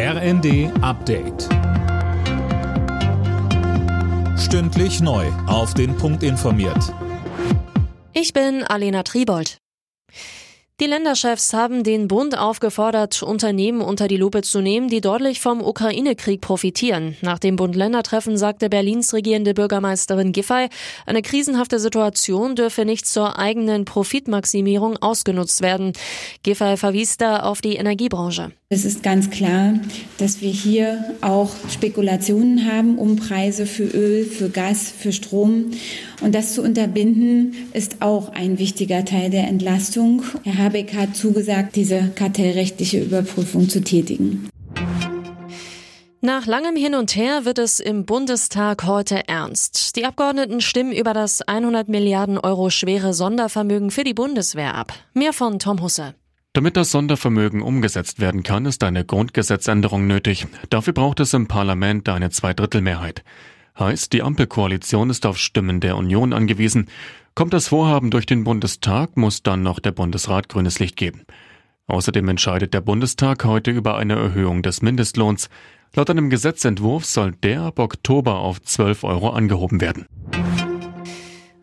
[0.00, 1.48] RND Update.
[4.38, 5.26] Stündlich neu.
[5.48, 6.94] Auf den Punkt informiert.
[8.12, 9.58] Ich bin Alena Tribold.
[10.78, 15.60] Die Länderchefs haben den Bund aufgefordert, Unternehmen unter die Lupe zu nehmen, die deutlich vom
[15.60, 17.16] Ukraine-Krieg profitieren.
[17.20, 20.68] Nach dem Bund-Länder-Treffen sagte Berlins regierende Bürgermeisterin Giffey,
[21.06, 25.92] eine krisenhafte Situation dürfe nicht zur eigenen Profitmaximierung ausgenutzt werden.
[26.44, 28.52] Giffey verwies da auf die Energiebranche.
[28.70, 29.80] Es ist ganz klar,
[30.18, 35.70] dass wir hier auch Spekulationen haben um Preise für Öl, für Gas, für Strom.
[36.20, 40.22] Und das zu unterbinden, ist auch ein wichtiger Teil der Entlastung.
[40.44, 44.50] Herr Habeck hat zugesagt, diese kartellrechtliche Überprüfung zu tätigen.
[46.20, 49.96] Nach langem Hin und Her wird es im Bundestag heute ernst.
[49.96, 54.92] Die Abgeordneten stimmen über das 100 Milliarden Euro schwere Sondervermögen für die Bundeswehr ab.
[55.14, 56.14] Mehr von Tom Husse.
[56.58, 60.48] Damit das Sondervermögen umgesetzt werden kann, ist eine Grundgesetzänderung nötig.
[60.70, 63.22] Dafür braucht es im Parlament eine Zweidrittelmehrheit.
[63.78, 66.88] Heißt, die Ampelkoalition ist auf Stimmen der Union angewiesen.
[67.36, 71.22] Kommt das Vorhaben durch den Bundestag, muss dann noch der Bundesrat grünes Licht geben.
[71.86, 75.50] Außerdem entscheidet der Bundestag heute über eine Erhöhung des Mindestlohns.
[75.94, 80.06] Laut einem Gesetzentwurf soll der ab Oktober auf 12 Euro angehoben werden.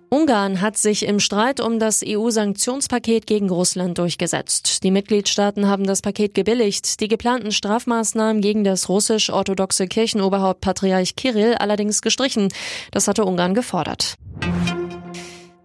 [0.09, 4.83] Ungarn hat sich im Streit um das EU-Sanktionspaket gegen Russland durchgesetzt.
[4.83, 11.55] Die Mitgliedstaaten haben das Paket gebilligt, die geplanten Strafmaßnahmen gegen das russisch-orthodoxe Kirchenoberhaupt Patriarch Kirill
[11.55, 12.49] allerdings gestrichen.
[12.91, 14.17] Das hatte Ungarn gefordert.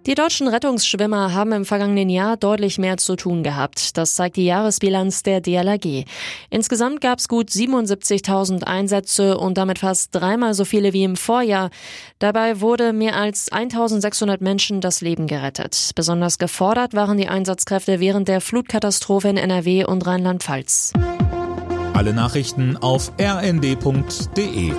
[0.07, 3.99] Die deutschen Rettungsschwimmer haben im vergangenen Jahr deutlich mehr zu tun gehabt.
[3.99, 6.05] Das zeigt die Jahresbilanz der DLRG.
[6.49, 11.69] Insgesamt gab es gut 77.000 Einsätze und damit fast dreimal so viele wie im Vorjahr.
[12.19, 15.91] Dabei wurde mehr als 1.600 Menschen das Leben gerettet.
[15.95, 20.95] Besonders gefordert waren die Einsatzkräfte während der Flutkatastrophe in NRW und Rheinland-Pfalz.
[21.93, 24.73] Alle Nachrichten auf rnd.de